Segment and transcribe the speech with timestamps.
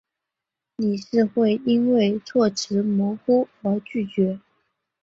[0.77, 4.39] 理事会因为措辞模糊而拒绝。